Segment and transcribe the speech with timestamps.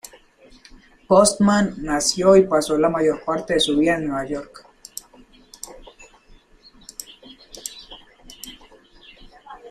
[1.07, 4.67] Postman nació y pasó la mayor parte de su vida en Nueva York.